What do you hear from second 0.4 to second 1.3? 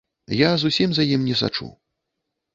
зусім за ім